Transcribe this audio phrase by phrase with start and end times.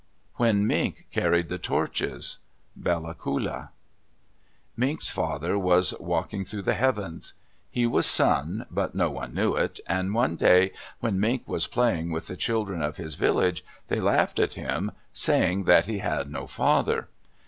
[0.37, 2.39] WHEN MINK CARRIED THE TORCHES
[2.75, 3.69] Bella Coola
[4.75, 7.35] Mink's father was "Walking through the Heavens."
[7.69, 12.09] He was Sun, but no one knew it, and one day when Mink was playing
[12.11, 16.47] with the children of his village, they laughed at him saying that he had no
[16.47, 17.07] father.